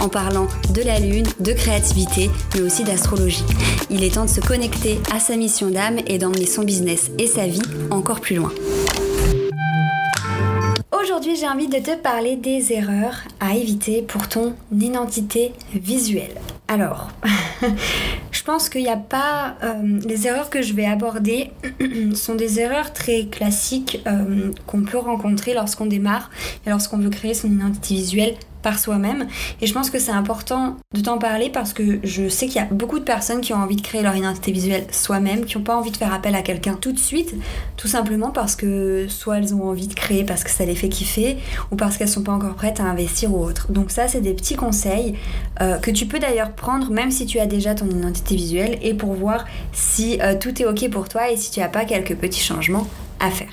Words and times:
en 0.00 0.08
parlant 0.08 0.48
de 0.72 0.82
la 0.82 0.98
lune, 0.98 1.26
de 1.40 1.52
créativité, 1.52 2.30
mais 2.54 2.62
aussi 2.62 2.84
d'astrologie. 2.84 3.44
Il 3.90 4.04
est 4.04 4.14
temps 4.14 4.24
de 4.24 4.30
se 4.30 4.40
connecter 4.40 4.98
à 5.14 5.20
sa 5.20 5.36
mission 5.36 5.70
d'âme 5.70 5.98
et 6.06 6.18
d'emmener 6.18 6.46
son 6.46 6.62
business 6.62 7.10
et 7.18 7.26
sa 7.26 7.46
vie 7.46 7.62
encore 7.90 8.20
plus 8.20 8.36
loin. 8.36 8.52
Aujourd'hui, 10.92 11.36
j'ai 11.36 11.48
envie 11.48 11.68
de 11.68 11.78
te 11.78 11.96
parler 11.96 12.36
des 12.36 12.72
erreurs 12.72 13.22
à 13.40 13.54
éviter 13.54 14.02
pour 14.02 14.28
ton 14.28 14.54
identité 14.72 15.52
visuelle. 15.72 16.34
Alors, 16.68 17.10
je 18.32 18.42
pense 18.42 18.68
qu'il 18.68 18.82
n'y 18.82 18.88
a 18.88 18.96
pas... 18.96 19.54
Euh, 19.62 20.00
les 20.04 20.26
erreurs 20.26 20.50
que 20.50 20.62
je 20.62 20.74
vais 20.74 20.86
aborder 20.86 21.52
sont 22.14 22.34
des 22.34 22.58
erreurs 22.58 22.92
très 22.92 23.26
classiques 23.26 24.02
euh, 24.06 24.50
qu'on 24.66 24.82
peut 24.82 24.98
rencontrer 24.98 25.54
lorsqu'on 25.54 25.86
démarre 25.86 26.30
et 26.66 26.70
lorsqu'on 26.70 26.98
veut 26.98 27.10
créer 27.10 27.34
son 27.34 27.50
identité 27.52 27.94
visuelle 27.94 28.34
soi-même. 28.74 29.26
Et 29.60 29.66
je 29.66 29.72
pense 29.72 29.90
que 29.90 29.98
c'est 29.98 30.12
important 30.12 30.76
de 30.94 31.00
t'en 31.00 31.18
parler 31.18 31.50
parce 31.50 31.72
que 31.72 32.00
je 32.02 32.28
sais 32.28 32.46
qu'il 32.46 32.56
y 32.56 32.64
a 32.64 32.68
beaucoup 32.70 32.98
de 32.98 33.04
personnes 33.04 33.40
qui 33.40 33.52
ont 33.52 33.58
envie 33.58 33.76
de 33.76 33.82
créer 33.82 34.02
leur 34.02 34.14
identité 34.16 34.52
visuelle 34.52 34.86
soi-même, 34.90 35.44
qui 35.44 35.56
n'ont 35.56 35.64
pas 35.64 35.76
envie 35.76 35.90
de 35.90 35.96
faire 35.96 36.12
appel 36.12 36.34
à 36.34 36.42
quelqu'un 36.42 36.74
tout 36.74 36.92
de 36.92 36.98
suite, 36.98 37.34
tout 37.76 37.88
simplement 37.88 38.30
parce 38.30 38.56
que 38.56 39.06
soit 39.08 39.38
elles 39.38 39.54
ont 39.54 39.68
envie 39.68 39.86
de 39.86 39.94
créer 39.94 40.24
parce 40.24 40.44
que 40.44 40.50
ça 40.50 40.64
les 40.64 40.74
fait 40.74 40.88
kiffer, 40.88 41.36
ou 41.70 41.76
parce 41.76 41.96
qu'elles 41.96 42.08
sont 42.08 42.22
pas 42.22 42.32
encore 42.32 42.54
prêtes 42.54 42.80
à 42.80 42.84
investir 42.84 43.32
ou 43.34 43.44
autre. 43.44 43.70
Donc 43.70 43.90
ça, 43.90 44.08
c'est 44.08 44.20
des 44.20 44.34
petits 44.34 44.56
conseils 44.56 45.16
euh, 45.60 45.78
que 45.78 45.90
tu 45.90 46.06
peux 46.06 46.18
d'ailleurs 46.18 46.52
prendre 46.52 46.90
même 46.90 47.10
si 47.10 47.26
tu 47.26 47.38
as 47.38 47.46
déjà 47.46 47.74
ton 47.74 47.88
identité 47.88 48.36
visuelle 48.36 48.78
et 48.82 48.94
pour 48.94 49.12
voir 49.14 49.44
si 49.72 50.20
euh, 50.20 50.34
tout 50.38 50.60
est 50.60 50.66
ok 50.66 50.90
pour 50.90 51.08
toi 51.08 51.30
et 51.30 51.36
si 51.36 51.50
tu 51.50 51.60
n'as 51.60 51.68
pas 51.68 51.84
quelques 51.84 52.16
petits 52.16 52.40
changements 52.40 52.86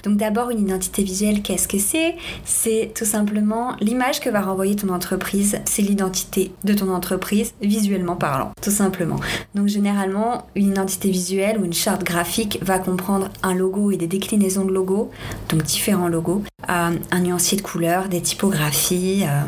Donc 0.03 0.17
d'abord 0.17 0.49
une 0.49 0.59
identité 0.59 1.03
visuelle, 1.03 1.41
qu'est-ce 1.41 1.67
que 1.67 1.79
c'est? 1.79 2.15
C'est 2.45 2.91
tout 2.95 3.05
simplement 3.05 3.75
l'image 3.79 4.19
que 4.19 4.29
va 4.29 4.41
renvoyer 4.41 4.75
ton 4.75 4.89
entreprise, 4.89 5.59
c'est 5.65 5.81
l'identité 5.81 6.51
de 6.63 6.73
ton 6.73 6.93
entreprise 6.93 7.53
visuellement 7.61 8.15
parlant, 8.15 8.51
tout 8.61 8.71
simplement. 8.71 9.19
Donc 9.55 9.67
généralement 9.67 10.47
une 10.55 10.69
identité 10.69 11.09
visuelle 11.09 11.57
ou 11.59 11.65
une 11.65 11.73
charte 11.73 12.03
graphique 12.03 12.59
va 12.61 12.79
comprendre 12.79 13.29
un 13.41 13.53
logo 13.53 13.91
et 13.91 13.97
des 13.97 14.07
déclinaisons 14.07 14.65
de 14.65 14.71
logos, 14.71 15.09
donc 15.49 15.63
différents 15.63 16.07
logos, 16.07 16.43
euh, 16.69 16.91
un 17.11 17.19
nuancier 17.19 17.57
de 17.57 17.63
couleurs, 17.63 18.09
des 18.09 18.21
typographies, 18.21 19.23
euh, 19.23 19.41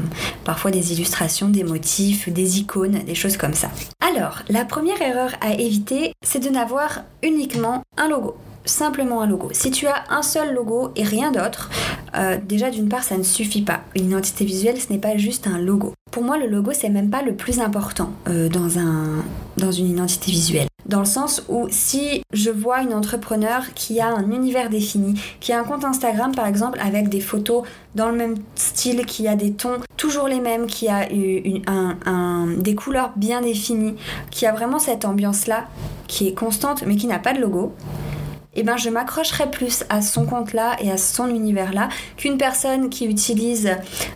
parfois 0.43 0.71
des 0.71 0.93
illustrations, 0.93 1.49
des 1.49 1.63
motifs, 1.63 2.29
des 2.29 2.59
icônes, 2.59 2.99
des 3.05 3.15
choses 3.15 3.37
comme 3.37 3.53
ça. 3.53 3.69
Alors 3.99 4.41
la 4.49 4.65
première 4.65 5.01
erreur 5.01 5.31
à 5.41 5.53
éviter, 5.53 6.13
c'est 6.23 6.39
de 6.39 6.49
n'avoir 6.49 7.03
uniquement 7.21 7.83
un 7.97 8.09
logo 8.09 8.35
simplement 8.65 9.21
un 9.21 9.27
logo. 9.27 9.49
Si 9.53 9.71
tu 9.71 9.87
as 9.87 10.03
un 10.09 10.21
seul 10.21 10.53
logo 10.53 10.91
et 10.95 11.03
rien 11.03 11.31
d'autre, 11.31 11.69
euh, 12.15 12.37
déjà 12.43 12.69
d'une 12.69 12.89
part 12.89 13.03
ça 13.03 13.17
ne 13.17 13.23
suffit 13.23 13.61
pas. 13.61 13.81
Une 13.95 14.05
identité 14.05 14.45
visuelle 14.45 14.79
ce 14.79 14.91
n'est 14.91 14.99
pas 14.99 15.17
juste 15.17 15.47
un 15.47 15.59
logo. 15.59 15.93
Pour 16.11 16.23
moi 16.23 16.37
le 16.37 16.47
logo 16.47 16.71
c'est 16.73 16.89
même 16.89 17.09
pas 17.09 17.21
le 17.21 17.35
plus 17.35 17.59
important 17.59 18.11
euh, 18.27 18.49
dans, 18.49 18.79
un, 18.79 19.23
dans 19.57 19.71
une 19.71 19.89
identité 19.89 20.31
visuelle. 20.31 20.67
Dans 20.85 20.99
le 20.99 21.05
sens 21.05 21.43
où 21.49 21.67
si 21.71 22.21
je 22.31 22.51
vois 22.51 22.81
une 22.81 22.93
entrepreneur 22.93 23.73
qui 23.73 23.99
a 23.99 24.07
un 24.07 24.29
univers 24.31 24.69
défini, 24.69 25.19
qui 25.39 25.51
a 25.51 25.59
un 25.59 25.63
compte 25.63 25.83
Instagram 25.83 26.33
par 26.35 26.45
exemple 26.45 26.79
avec 26.79 27.09
des 27.09 27.21
photos 27.21 27.63
dans 27.95 28.09
le 28.09 28.15
même 28.15 28.35
style, 28.53 29.05
qui 29.07 29.27
a 29.27 29.35
des 29.35 29.53
tons 29.53 29.79
toujours 29.97 30.27
les 30.27 30.39
mêmes, 30.39 30.67
qui 30.67 30.87
a 30.87 31.07
des 31.07 32.75
couleurs 32.75 33.13
bien 33.15 33.41
définies, 33.41 33.95
qui 34.29 34.45
a 34.45 34.51
vraiment 34.51 34.77
cette 34.77 35.05
ambiance 35.05 35.47
là 35.47 35.65
qui 36.07 36.27
est 36.27 36.33
constante 36.33 36.83
mais 36.85 36.95
qui 36.95 37.07
n'a 37.07 37.17
pas 37.17 37.33
de 37.33 37.41
logo, 37.41 37.73
eh 38.55 38.63
ben 38.63 38.77
je 38.77 38.89
m'accrocherai 38.89 39.49
plus 39.51 39.83
à 39.89 40.01
son 40.01 40.25
compte-là 40.25 40.75
et 40.81 40.91
à 40.91 40.97
son 40.97 41.27
univers-là 41.27 41.89
qu'une 42.17 42.37
personne 42.37 42.89
qui 42.89 43.05
utilise, 43.05 43.71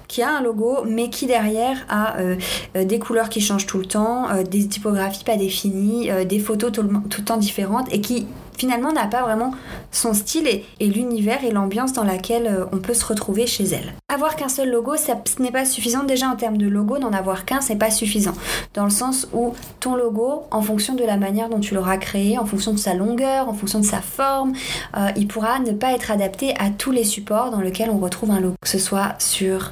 qui 0.07 0.21
a 0.21 0.29
un 0.29 0.41
logo, 0.41 0.79
mais 0.85 1.09
qui 1.09 1.27
derrière 1.27 1.85
a 1.89 2.17
euh, 2.17 2.35
euh, 2.75 2.85
des 2.85 2.99
couleurs 2.99 3.29
qui 3.29 3.41
changent 3.41 3.67
tout 3.67 3.79
le 3.79 3.85
temps, 3.85 4.29
euh, 4.29 4.43
des 4.43 4.67
typographies 4.67 5.23
pas 5.23 5.37
définies, 5.37 6.09
des 6.25 6.39
photos 6.39 6.71
tout 6.71 6.83
le 6.83 7.23
temps 7.23 7.37
différentes 7.37 7.93
et 7.93 8.01
qui 8.01 8.27
finalement 8.59 8.91
n'a 8.91 9.07
pas 9.07 9.23
vraiment 9.23 9.51
son 9.91 10.13
style 10.13 10.47
et, 10.47 10.87
l'univers 10.87 11.43
et 11.43 11.51
l'ambiance 11.51 11.93
dans 11.93 12.03
laquelle 12.03 12.47
euh, 12.47 12.65
on 12.73 12.77
peut 12.77 12.93
se 12.93 13.05
retrouver 13.05 13.47
chez 13.47 13.63
elle. 13.63 13.93
Avoir 14.13 14.35
qu'un 14.35 14.49
seul 14.49 14.69
logo, 14.69 14.97
ça, 14.97 15.13
ce 15.25 15.41
n'est 15.41 15.51
pas 15.51 15.65
suffisant. 15.65 16.03
Déjà 16.03 16.27
en 16.27 16.35
termes 16.35 16.57
de 16.57 16.67
logo, 16.67 16.97
n'en 16.97 17.13
avoir 17.13 17.45
qu'un, 17.45 17.61
c'est 17.61 17.77
pas 17.77 17.89
suffisant. 17.89 18.33
Dans 18.73 18.83
le 18.83 18.89
sens 18.89 19.27
où 19.33 19.53
ton 19.79 19.95
logo, 19.95 20.43
en 20.51 20.61
fonction 20.61 20.95
de 20.95 21.03
la 21.03 21.17
manière 21.17 21.49
dont 21.49 21.59
tu 21.59 21.73
l'auras 21.73 21.97
créé, 21.97 22.37
en 22.37 22.45
fonction 22.45 22.73
de 22.73 22.77
sa 22.77 22.93
longueur, 22.93 23.47
en 23.47 23.53
fonction 23.53 23.79
de 23.79 23.85
sa 23.85 24.01
forme, 24.01 24.53
euh, 24.97 25.09
il 25.15 25.27
pourra 25.27 25.59
ne 25.59 25.71
pas 25.71 25.93
être 25.93 26.11
adapté 26.11 26.53
à 26.59 26.69
tous 26.69 26.91
les 26.91 27.03
supports 27.05 27.51
dans 27.51 27.61
lesquels 27.61 27.89
on 27.89 27.97
retrouve 27.97 28.31
un 28.31 28.39
logo. 28.39 28.55
Que 28.61 28.69
ce 28.69 28.79
soit 28.79 29.15
sur 29.19 29.71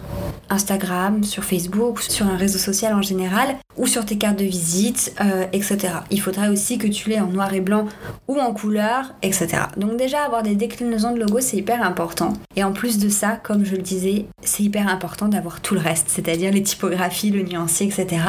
Instagram, 0.49 1.23
sur 1.23 1.43
Facebook, 1.43 2.01
sur 2.01 2.25
un 2.25 2.37
réseau 2.37 2.57
social 2.57 2.93
en 2.93 3.01
général, 3.01 3.57
ou 3.75 3.85
sur 3.85 4.05
tes 4.05 4.17
cartes 4.17 4.39
de 4.39 4.45
visite, 4.45 5.13
euh, 5.21 5.45
etc. 5.53 5.77
Il 6.09 6.21
faudra 6.21 6.49
aussi 6.49 6.77
que 6.77 6.87
tu 6.87 7.09
l'aies 7.09 7.19
en 7.19 7.27
noir 7.27 7.53
et 7.53 7.61
blanc 7.61 7.85
ou 8.27 8.39
en 8.39 8.53
couleur 8.53 8.76
etc. 9.21 9.47
Donc 9.77 9.97
déjà 9.97 10.23
avoir 10.23 10.43
des 10.43 10.55
déclinaisons 10.55 11.13
de 11.13 11.19
logos 11.19 11.41
c'est 11.41 11.57
hyper 11.57 11.83
important. 11.83 12.33
Et 12.55 12.63
en 12.63 12.71
plus 12.71 12.97
de 12.97 13.09
ça, 13.09 13.39
comme 13.41 13.65
je 13.65 13.75
le 13.75 13.81
disais, 13.81 14.25
c'est 14.41 14.63
hyper 14.63 14.87
important 14.87 15.27
d'avoir 15.27 15.61
tout 15.61 15.73
le 15.73 15.79
reste, 15.79 16.09
c'est-à-dire 16.09 16.51
les 16.51 16.63
typographies, 16.63 17.31
le 17.31 17.43
nuancier, 17.43 17.87
etc. 17.87 18.21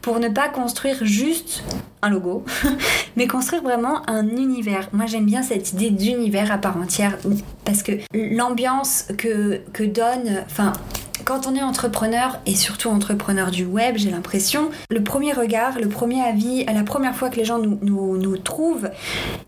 Pour 0.00 0.18
ne 0.20 0.28
pas 0.28 0.48
construire 0.48 1.04
juste 1.04 1.64
un 2.02 2.10
logo, 2.10 2.44
mais 3.16 3.26
construire 3.26 3.62
vraiment 3.62 4.08
un 4.08 4.28
univers. 4.28 4.88
Moi 4.92 5.06
j'aime 5.06 5.26
bien 5.26 5.42
cette 5.42 5.72
idée 5.72 5.90
d'univers 5.90 6.52
à 6.52 6.58
part 6.58 6.76
entière 6.76 7.16
parce 7.64 7.82
que 7.82 7.92
l'ambiance 8.12 9.06
que, 9.16 9.60
que 9.72 9.84
donne, 9.84 10.42
enfin 10.46 10.72
quand 11.24 11.46
on 11.46 11.54
est 11.54 11.62
entrepreneur 11.62 12.38
et 12.46 12.54
surtout 12.54 12.88
entrepreneur 12.88 13.50
du 13.50 13.64
web, 13.64 13.96
j'ai 13.96 14.10
l'impression, 14.10 14.70
le 14.90 15.02
premier 15.02 15.32
regard, 15.32 15.78
le 15.78 15.88
premier 15.88 16.20
avis, 16.20 16.64
la 16.64 16.82
première 16.82 17.14
fois 17.14 17.30
que 17.30 17.36
les 17.36 17.44
gens 17.44 17.58
nous, 17.58 17.78
nous, 17.82 18.36
trouvent, 18.36 18.90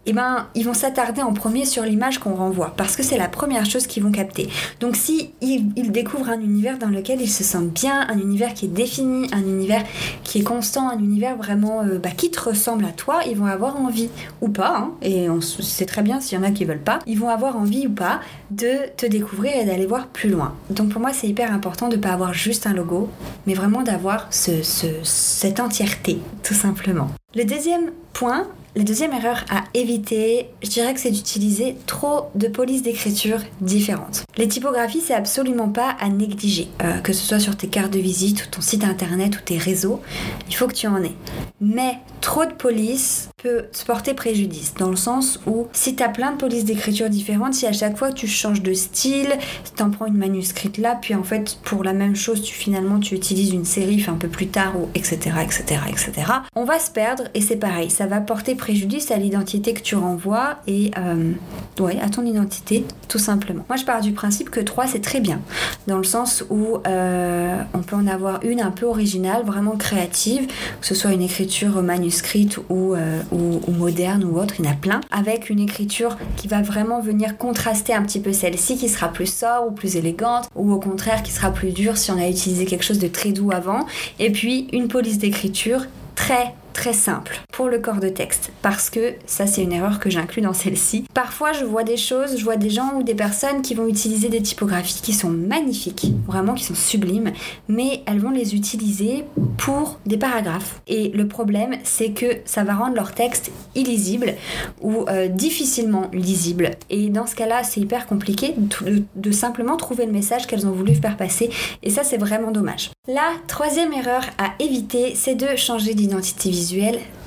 eh 0.06 0.12
ben, 0.12 0.46
ils 0.54 0.64
vont 0.64 0.74
s'attarder 0.74 1.22
en 1.22 1.32
premier 1.32 1.64
sur 1.64 1.82
l'image 1.82 2.18
qu'on 2.18 2.34
renvoie 2.34 2.74
parce 2.76 2.96
que 2.96 3.02
c'est 3.02 3.18
la 3.18 3.28
première 3.28 3.66
chose 3.66 3.86
qu'ils 3.86 4.02
vont 4.02 4.12
capter. 4.12 4.48
Donc 4.80 4.96
si 4.96 5.30
ils, 5.40 5.72
découvrent 5.90 6.30
un 6.30 6.40
univers 6.40 6.78
dans 6.78 6.88
lequel 6.88 7.20
ils 7.20 7.30
se 7.30 7.44
sentent 7.44 7.70
bien, 7.70 8.06
un 8.08 8.18
univers 8.18 8.54
qui 8.54 8.66
est 8.66 8.68
défini, 8.68 9.28
un 9.32 9.42
univers 9.42 9.84
qui 10.22 10.41
est 10.41 10.44
constant, 10.44 10.88
un 10.88 10.98
univers 10.98 11.36
vraiment 11.36 11.82
euh, 11.82 11.98
bah, 11.98 12.10
qui 12.16 12.30
te 12.30 12.41
ressemble 12.41 12.84
à 12.84 12.92
toi, 12.92 13.20
ils 13.26 13.36
vont 13.36 13.46
avoir 13.46 13.76
envie 13.76 14.10
ou 14.41 14.48
pas, 14.48 14.76
hein, 14.76 14.91
et 15.02 15.28
on 15.30 15.41
sait 15.41 15.86
très 15.86 16.02
bien 16.02 16.20
s'il 16.20 16.38
y 16.38 16.41
en 16.41 16.44
a 16.44 16.50
qui 16.50 16.64
veulent 16.64 16.78
pas, 16.78 16.98
ils 17.06 17.18
vont 17.18 17.28
avoir 17.28 17.56
envie 17.56 17.86
ou 17.86 17.91
pas 17.91 18.20
de 18.50 18.72
te 18.96 19.06
découvrir 19.06 19.56
et 19.56 19.64
d'aller 19.64 19.86
voir 19.86 20.06
plus 20.06 20.28
loin. 20.28 20.54
Donc 20.70 20.91
pour 20.91 21.00
moi 21.00 21.12
c'est 21.12 21.26
hyper 21.26 21.52
important 21.52 21.63
de 21.88 21.97
ne 21.97 22.00
pas 22.00 22.10
avoir 22.10 22.34
juste 22.34 22.66
un 22.66 22.72
logo, 22.75 23.08
mais 23.47 23.54
vraiment 23.54 23.82
d'avoir 23.82 24.26
cette 24.30 25.60
entièreté, 25.60 26.19
tout 26.42 26.54
simplement. 26.54 27.10
Le 27.34 27.44
deuxième 27.44 27.91
point, 28.12 28.47
la 28.76 28.82
deuxième 28.82 29.12
erreur 29.12 29.44
à 29.50 29.64
éviter, 29.74 30.48
je 30.62 30.68
dirais 30.68 30.94
que 30.94 31.00
c'est 31.00 31.12
d'utiliser 31.12 31.76
trop 31.86 32.30
de 32.34 32.48
polices 32.48 32.82
d'écriture 32.82 33.38
différentes. 33.60 34.24
Les 34.36 34.48
typographies, 34.48 35.00
c'est 35.00 35.14
absolument 35.14 35.68
pas 35.68 35.94
à 36.00 36.09
négliger, 36.09 36.68
euh, 36.82 36.98
que 36.98 37.12
ce 37.12 37.24
soit 37.24 37.38
sur 37.38 37.56
tes 37.56 37.68
cartes 37.68 37.92
de 37.92 38.00
visite 38.00 38.44
ou 38.44 38.50
ton 38.50 38.60
site 38.60 38.82
internet 38.82 39.36
ou 39.36 39.41
tes 39.44 39.59
réseaux, 39.59 40.00
il 40.48 40.56
faut 40.56 40.66
que 40.66 40.74
tu 40.74 40.88
en 40.88 41.03
aies. 41.04 41.15
Mais 41.60 41.98
trop 42.21 42.47
de 42.47 42.53
polices 42.53 43.28
peut 43.41 43.66
se 43.71 43.84
porter 43.84 44.12
préjudice, 44.12 44.74
dans 44.74 44.91
le 44.91 44.97
sens 44.97 45.38
où 45.47 45.68
si 45.72 45.94
tu 45.94 46.03
as 46.03 46.09
plein 46.09 46.32
de 46.32 46.36
polices 46.36 46.65
d'écriture 46.65 47.09
différentes, 47.09 47.54
si 47.54 47.66
à 47.66 47.72
chaque 47.72 47.97
fois 47.97 48.10
tu 48.10 48.27
changes 48.27 48.62
de 48.62 48.74
style, 48.74 49.34
si 49.62 49.72
tu 49.72 49.82
en 49.84 49.91
prends 49.91 50.06
une 50.06 50.16
manuscrite 50.16 50.78
là, 50.78 50.98
puis 51.00 51.15
en 51.15 51.22
fait 51.22 51.59
pour 51.62 51.84
la 51.84 51.92
même 51.92 52.16
chose, 52.16 52.42
tu 52.42 52.53
finalement 52.53 52.98
tu 52.98 53.15
utilises 53.15 53.53
une 53.53 53.65
série 53.65 54.04
un 54.09 54.15
peu 54.15 54.28
plus 54.28 54.48
tard, 54.48 54.74
ou 54.77 54.88
etc., 54.97 55.36
etc., 55.42 55.80
etc., 55.88 56.12
on 56.56 56.65
va 56.65 56.80
se 56.80 56.91
perdre 56.91 57.24
et 57.34 57.41
c'est 57.41 57.56
pareil, 57.56 57.91
ça 57.91 58.06
va 58.06 58.20
porter 58.20 58.54
préjudice 58.54 58.64
à 59.11 59.16
l'identité 59.16 59.75
que 59.75 59.81
tu 59.81 59.95
renvoies 59.97 60.57
et 60.66 60.91
euh, 60.99 61.33
ouais, 61.81 61.99
à 62.01 62.09
ton 62.09 62.25
identité, 62.25 62.84
tout 63.09 63.19
simplement. 63.19 63.65
Moi, 63.69 63.77
je 63.77 63.84
pars 63.84 64.01
du 64.01 64.13
principe 64.13 64.51
que 64.51 64.61
3, 64.61 64.87
c'est 64.87 65.01
très 65.01 65.21
bien, 65.21 65.41
dans 65.87 65.99
le 65.99 66.05
sens 66.05 66.45
où 66.51 66.78
euh, 66.87 67.63
on 67.75 67.78
peut 67.81 67.97
en 67.97 68.07
avoir 68.07 68.43
une 68.45 68.61
un 68.61 68.71
peu 68.71 68.87
originale, 68.87 69.45
vraiment 69.45 69.77
créative, 69.77 70.47
que 70.81 70.87
ce 70.87 70.95
soit 70.95 71.13
une 71.13 71.22
écriture 71.22 71.83
manuscrite 71.83 72.59
ou, 72.69 72.95
euh, 72.95 73.21
ou, 73.33 73.61
ou 73.66 73.72
moderne 73.72 74.25
ou 74.25 74.39
autre, 74.39 74.55
il 74.59 74.65
y 74.65 74.69
en 74.69 74.72
a 74.72 74.75
plein, 74.75 75.01
avec 75.11 75.51
une 75.51 75.61
écriture 75.61 76.16
qui 76.37 76.49
va 76.49 76.63
vraiment 76.63 77.01
venir 77.01 77.37
contraster 77.37 77.93
un 77.93 78.03
petit 78.03 78.21
peu 78.21 78.33
celle-ci, 78.33 78.77
qui 78.77 78.89
sera 78.89 79.09
plus 79.09 79.33
sobre 79.33 79.69
ou 79.69 79.71
plus 79.72 79.97
élégante, 79.97 80.49
ou 80.55 80.72
au 80.72 80.78
contraire 80.78 81.22
qui 81.22 81.33
sera 81.33 81.51
plus 81.51 81.72
dure 81.72 81.97
si 81.97 82.11
on 82.11 82.19
a 82.19 82.28
utilisé 82.28 82.65
quelque 82.65 82.84
chose 82.84 82.99
de 82.99 83.09
très 83.09 83.33
doux 83.33 83.51
avant, 83.53 83.87
et 84.19 84.31
puis 84.31 84.69
une 84.72 84.89
police 84.89 85.19
d'écriture 85.19 85.87
très 86.15 86.55
très 86.74 86.92
simple 86.92 87.41
pour 87.53 87.68
le 87.68 87.78
corps 87.78 88.00
de 88.00 88.09
texte 88.09 88.53
parce 88.60 88.91
que 88.91 89.15
ça 89.26 89.47
c'est 89.47 89.62
une 89.62 89.72
erreur 89.72 90.00
que 90.00 90.10
j'inclus 90.10 90.42
dans 90.42 90.53
celle-ci. 90.53 91.06
Parfois 91.15 91.53
je 91.53 91.65
vois 91.65 91.84
des 91.84 91.97
choses, 91.97 92.36
je 92.36 92.44
vois 92.44 92.56
des 92.56 92.68
gens 92.68 92.97
ou 92.97 93.03
des 93.03 93.15
personnes 93.15 93.62
qui 93.62 93.74
vont 93.74 93.86
utiliser 93.86 94.28
des 94.28 94.42
typographies 94.42 95.00
qui 95.00 95.12
sont 95.15 95.30
magnifiques, 95.30 96.09
vraiment 96.26 96.54
qui 96.54 96.65
sont 96.65 96.74
sublimes, 96.74 97.32
mais 97.68 98.03
elles 98.06 98.18
vont 98.18 98.30
les 98.30 98.54
utiliser 98.54 99.24
pour 99.56 99.98
des 100.04 100.18
paragraphes. 100.18 100.82
Et 100.86 101.09
le 101.10 101.26
problème 101.28 101.76
c'est 101.84 102.10
que 102.10 102.26
ça 102.44 102.65
va 102.65 102.74
rendre 102.74 102.97
leur 102.97 103.15
texte 103.15 103.50
illisible 103.74 104.34
ou 104.82 105.06
euh, 105.09 105.28
difficilement 105.28 106.10
lisible. 106.12 106.72
Et 106.91 107.09
dans 107.09 107.27
ce 107.27 107.36
cas-là 107.36 107.62
c'est 107.62 107.80
hyper 107.80 108.06
compliqué 108.06 108.54
de, 108.56 109.04
de 109.15 109.30
simplement 109.30 109.77
trouver 109.77 110.06
le 110.06 110.12
message 110.12 110.47
qu'elles 110.47 110.66
ont 110.66 110.72
voulu 110.72 110.94
faire 110.97 111.16
passer 111.16 111.50
et 111.84 111.91
ça 111.91 112.03
c'est 112.03 112.18
vraiment 112.18 112.50
dommage. 112.50 112.91
La 113.06 113.30
troisième 113.47 113.92
erreur 113.92 114.24
à 114.38 114.54
éviter 114.59 115.15
c'est 115.15 115.36
de 115.36 115.54
changer 115.56 115.94
d'identité 115.94 116.50
visuelle 116.50 116.64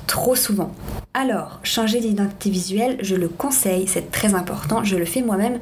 trop 0.06 0.34
souvent. 0.34 0.72
Alors, 1.14 1.60
changer 1.62 2.00
d'identité 2.00 2.50
visuelle, 2.50 2.98
je 3.02 3.14
le 3.14 3.28
conseille, 3.28 3.86
c'est 3.86 4.10
très 4.10 4.34
important, 4.34 4.82
je 4.84 4.96
le 4.96 5.04
fais 5.04 5.22
moi-même 5.22 5.60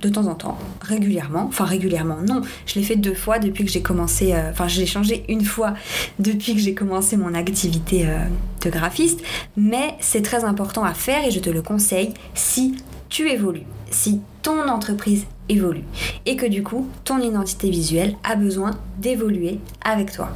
de 0.00 0.08
temps 0.10 0.26
en 0.26 0.34
temps, 0.34 0.58
régulièrement. 0.82 1.46
Enfin, 1.48 1.64
régulièrement, 1.64 2.18
non. 2.20 2.42
Je 2.66 2.74
l'ai 2.78 2.84
fait 2.84 2.96
deux 2.96 3.14
fois 3.14 3.38
depuis 3.38 3.64
que 3.64 3.70
j'ai 3.70 3.80
commencé. 3.80 4.34
Euh, 4.34 4.50
enfin, 4.50 4.68
je 4.68 4.78
l'ai 4.78 4.86
changé 4.86 5.24
une 5.28 5.44
fois 5.44 5.72
depuis 6.18 6.54
que 6.54 6.60
j'ai 6.60 6.74
commencé 6.74 7.16
mon 7.16 7.32
activité 7.34 8.06
euh, 8.06 8.18
de 8.62 8.70
graphiste. 8.70 9.20
Mais 9.56 9.94
c'est 10.00 10.22
très 10.22 10.44
important 10.44 10.84
à 10.84 10.92
faire 10.92 11.24
et 11.24 11.30
je 11.30 11.40
te 11.40 11.48
le 11.48 11.62
conseille 11.62 12.12
si 12.34 12.76
tu 13.08 13.30
évolues, 13.30 13.66
si 13.90 14.20
ton 14.42 14.68
entreprise 14.68 15.24
évolue 15.48 15.84
et 16.26 16.36
que 16.36 16.46
du 16.46 16.62
coup, 16.62 16.86
ton 17.04 17.18
identité 17.18 17.70
visuelle 17.70 18.14
a 18.24 18.36
besoin 18.36 18.72
d'évoluer 18.98 19.58
avec 19.84 20.12
toi. 20.12 20.28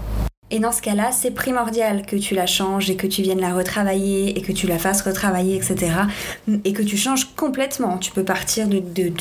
Et 0.50 0.60
dans 0.60 0.72
ce 0.72 0.80
cas-là, 0.80 1.12
c'est 1.12 1.30
primordial 1.30 2.06
que 2.06 2.16
tu 2.16 2.34
la 2.34 2.46
changes 2.46 2.88
et 2.88 2.96
que 2.96 3.06
tu 3.06 3.20
viennes 3.22 3.40
la 3.40 3.52
retravailler 3.52 4.38
et 4.38 4.40
que 4.40 4.52
tu 4.52 4.66
la 4.66 4.78
fasses 4.78 5.02
retravailler, 5.02 5.56
etc. 5.56 5.92
Et 6.64 6.72
que 6.72 6.82
tu 6.82 6.96
changes 6.96 7.26
complètement. 7.36 7.98
Tu 7.98 8.12
peux 8.12 8.24
partir 8.24 8.66
de, 8.66 8.78
de, 8.78 9.12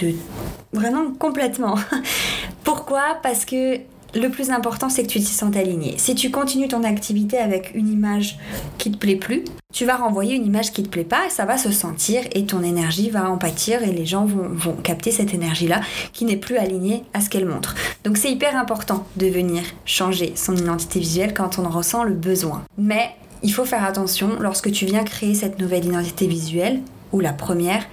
vraiment 0.72 1.12
complètement. 1.12 1.76
Pourquoi? 2.64 3.20
Parce 3.22 3.44
que 3.44 3.80
le 4.16 4.30
plus 4.30 4.52
important, 4.52 4.90
c'est 4.90 5.04
que 5.04 5.08
tu 5.08 5.20
t'y 5.20 5.26
sentes 5.26 5.56
aligné. 5.56 5.96
Si 5.98 6.16
tu 6.16 6.32
continues 6.32 6.68
ton 6.68 6.84
activité 6.84 7.38
avec 7.38 7.72
une 7.76 7.92
image 7.92 8.38
qui 8.78 8.92
te 8.92 8.98
plaît 8.98 9.16
plus, 9.16 9.44
tu 9.74 9.86
vas 9.86 9.98
renvoyer 9.98 10.36
une 10.36 10.46
image 10.46 10.72
qui 10.72 10.84
te 10.84 10.90
plaît 10.90 11.04
pas 11.04 11.28
et 11.28 11.30
ça 11.30 11.46
va 11.46 11.58
se 11.58 11.72
sentir 11.72 12.24
et 12.34 12.46
ton 12.46 12.64
énergie 12.64 13.10
va 13.10 13.30
en 13.30 13.38
pâtir 13.38 13.84
et 13.84 13.92
les 13.92 14.06
gens 14.06 14.26
vont, 14.26 14.50
vont 14.50 14.74
capter 14.74 15.12
cette 15.12 15.34
énergie-là 15.34 15.82
qui 16.14 16.26
n'est 16.26 16.38
plus 16.38 16.58
alignée 16.58 17.04
à 17.14 17.22
ce 17.22 17.30
qu'elle 17.30 17.46
montre. 17.46 17.76
Donc 18.04 18.18
c'est 18.18 18.32
hyper 18.32 18.56
important 18.56 19.06
de 19.18 19.28
venir 19.28 19.64
changer 19.86 20.34
son 20.36 20.56
identité 20.56 21.00
visuelle 21.00 21.34
quand 21.34 21.60
on 21.60 21.66
en 21.66 21.70
ressent 21.70 22.04
le 22.04 22.14
besoin. 22.14 22.64
Mais 22.78 23.12
il 23.44 23.54
faut 23.54 23.66
faire 23.66 23.84
attention 23.84 24.38
lorsque 24.40 24.72
tu 24.72 24.86
viens 24.86 25.04
créer 25.04 25.36
cette 25.36 25.60
nouvelle 25.60 25.86
identité 25.86 26.28
visuelle 26.28 26.82
ou 27.12 27.20
la 27.20 27.34
première 27.34 27.86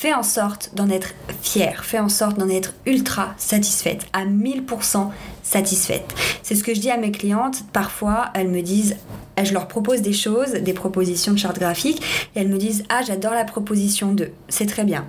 Fais 0.00 0.14
en 0.14 0.22
sorte 0.22 0.70
d'en 0.76 0.88
être 0.90 1.08
fière, 1.42 1.84
fais 1.84 1.98
en 1.98 2.08
sorte 2.08 2.38
d'en 2.38 2.48
être 2.48 2.72
ultra 2.86 3.34
satisfaite, 3.36 4.06
à 4.12 4.26
1000% 4.26 5.10
satisfaite. 5.42 6.14
C'est 6.44 6.54
ce 6.54 6.62
que 6.62 6.72
je 6.72 6.78
dis 6.78 6.90
à 6.92 6.96
mes 6.96 7.10
clientes. 7.10 7.64
Parfois, 7.72 8.30
elles 8.34 8.46
me 8.46 8.62
disent, 8.62 8.96
je 9.42 9.52
leur 9.52 9.66
propose 9.66 10.00
des 10.00 10.12
choses, 10.12 10.52
des 10.52 10.72
propositions 10.72 11.32
de 11.32 11.38
charte 11.38 11.58
graphique, 11.58 12.00
et 12.36 12.38
elles 12.38 12.48
me 12.48 12.58
disent, 12.58 12.84
ah, 12.90 13.00
j'adore 13.04 13.32
la 13.32 13.44
proposition 13.44 14.12
2, 14.12 14.30
c'est 14.48 14.66
très 14.66 14.84
bien. 14.84 15.04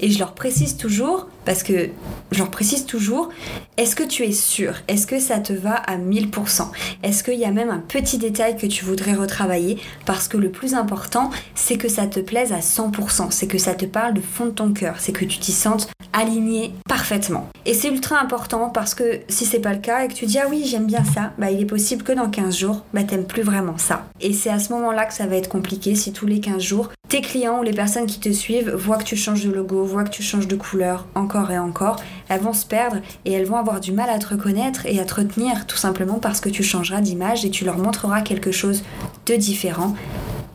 Et 0.00 0.10
je 0.10 0.18
leur 0.18 0.34
précise 0.34 0.76
toujours, 0.76 1.26
parce 1.44 1.62
que 1.62 1.88
je 2.30 2.38
leur 2.38 2.50
précise 2.50 2.86
toujours, 2.86 3.30
est-ce 3.76 3.96
que 3.96 4.04
tu 4.04 4.22
es 4.24 4.32
sûr? 4.32 4.74
Est-ce 4.86 5.06
que 5.06 5.18
ça 5.18 5.38
te 5.38 5.52
va 5.52 5.74
à 5.74 5.96
1000% 5.96 6.68
Est-ce 7.02 7.24
qu'il 7.24 7.38
y 7.38 7.44
a 7.44 7.50
même 7.50 7.70
un 7.70 7.78
petit 7.80 8.18
détail 8.18 8.56
que 8.56 8.66
tu 8.66 8.84
voudrais 8.84 9.14
retravailler? 9.14 9.78
Parce 10.06 10.28
que 10.28 10.36
le 10.36 10.50
plus 10.50 10.74
important, 10.74 11.30
c'est 11.54 11.78
que 11.78 11.88
ça 11.88 12.06
te 12.06 12.20
plaise 12.20 12.52
à 12.52 12.60
100%, 12.60 13.30
c'est 13.30 13.46
que 13.48 13.58
ça 13.58 13.74
te 13.74 13.86
parle 13.86 14.14
de 14.14 14.20
fond 14.20 14.46
de 14.46 14.50
ton 14.50 14.72
cœur, 14.72 14.96
c'est 14.98 15.12
que 15.12 15.24
tu 15.24 15.38
t'y 15.38 15.52
sentes 15.52 15.88
aligné 16.12 16.74
parfaitement. 16.88 17.48
Et 17.66 17.74
c'est 17.74 17.88
ultra 17.88 18.20
important 18.20 18.70
parce 18.70 18.94
que 18.94 19.20
si 19.28 19.44
c'est 19.44 19.60
pas 19.60 19.74
le 19.74 19.80
cas 19.80 20.04
et 20.04 20.08
que 20.08 20.14
tu 20.14 20.26
dis 20.26 20.38
ah 20.38 20.46
oui 20.48 20.64
j'aime 20.66 20.86
bien 20.86 21.04
ça, 21.04 21.32
bah 21.38 21.50
il 21.50 21.60
est 21.60 21.66
possible 21.66 22.02
que 22.02 22.12
dans 22.12 22.28
15 22.28 22.56
jours, 22.56 22.84
bah 22.94 23.04
t'aimes 23.04 23.26
plus 23.26 23.42
vraiment 23.42 23.78
ça. 23.78 24.06
Et 24.20 24.32
c'est 24.32 24.50
à 24.50 24.58
ce 24.58 24.72
moment-là 24.72 25.06
que 25.06 25.14
ça 25.14 25.26
va 25.26 25.36
être 25.36 25.48
compliqué 25.48 25.94
si 25.94 26.12
tous 26.12 26.26
les 26.26 26.40
15 26.40 26.62
jours, 26.62 26.88
tes 27.08 27.20
clients 27.20 27.60
ou 27.60 27.62
les 27.62 27.72
personnes 27.72 28.06
qui 28.06 28.20
te 28.20 28.32
suivent 28.32 28.70
voient 28.70 28.98
que 28.98 29.04
tu 29.04 29.16
changes 29.16 29.44
de 29.44 29.50
logo, 29.50 29.84
voient 29.84 30.04
que 30.04 30.10
tu 30.10 30.22
changes 30.22 30.48
de 30.48 30.56
couleur 30.56 31.06
encore 31.14 31.50
et 31.50 31.58
encore, 31.58 31.96
elles 32.28 32.40
vont 32.40 32.52
se 32.52 32.66
perdre 32.66 32.98
et 33.24 33.32
elles 33.32 33.46
vont 33.46 33.56
avoir 33.56 33.80
du 33.80 33.92
mal 33.92 34.10
à 34.10 34.18
te 34.18 34.28
reconnaître 34.28 34.86
et 34.86 35.00
à 35.00 35.04
te 35.04 35.14
retenir 35.14 35.66
tout 35.66 35.76
simplement 35.76 36.18
parce 36.18 36.40
que 36.40 36.48
tu 36.48 36.62
changeras 36.62 37.00
d'image 37.00 37.44
et 37.44 37.50
tu 37.50 37.64
leur 37.64 37.78
montreras 37.78 38.22
quelque 38.22 38.52
chose 38.52 38.82
de 39.26 39.34
différent 39.36 39.94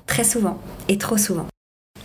très 0.06 0.24
souvent 0.24 0.60
et 0.90 0.98
trop 0.98 1.18
souvent. 1.18 1.48